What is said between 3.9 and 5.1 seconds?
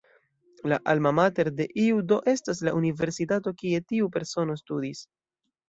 tiu persono studis.